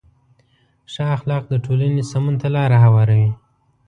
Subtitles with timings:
[0.91, 3.31] ښه اخلاق د ټولنې سمون ته لاره هواروي.